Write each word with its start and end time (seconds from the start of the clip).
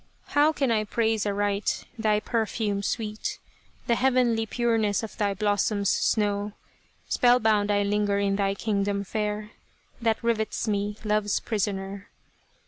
How 0.29 0.51
can 0.51 0.71
I 0.71 0.83
praise 0.83 1.27
aright 1.27 1.85
thy 1.95 2.19
perfume 2.19 2.81
sweet, 2.81 3.37
The 3.85 3.93
heavenly 3.93 4.47
pureness 4.47 5.03
of 5.03 5.15
thy 5.15 5.35
blossom's 5.35 5.91
snow: 5.91 6.53
Spellbound 7.07 7.69
I 7.69 7.83
linger 7.83 8.17
in 8.17 8.35
thy 8.35 8.55
Kingdom 8.55 9.03
fair 9.03 9.51
That 10.01 10.17
rivets 10.23 10.67
me, 10.67 10.97
love's 11.03 11.39
prisoner 11.39 12.09